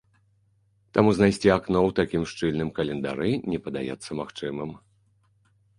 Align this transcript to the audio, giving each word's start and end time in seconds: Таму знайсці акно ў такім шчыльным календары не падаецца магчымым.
Таму 0.97 1.09
знайсці 1.17 1.49
акно 1.57 1.79
ў 1.87 1.91
такім 1.99 2.23
шчыльным 2.33 2.69
календары 2.81 3.31
не 3.53 3.59
падаецца 3.69 4.11
магчымым. 4.23 4.71